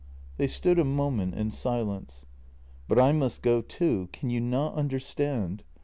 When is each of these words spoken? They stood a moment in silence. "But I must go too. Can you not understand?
They 0.37 0.47
stood 0.47 0.79
a 0.79 0.83
moment 0.83 1.35
in 1.35 1.51
silence. 1.51 2.25
"But 2.87 2.97
I 2.97 3.11
must 3.11 3.43
go 3.43 3.61
too. 3.61 4.09
Can 4.11 4.31
you 4.31 4.39
not 4.39 4.73
understand? 4.73 5.63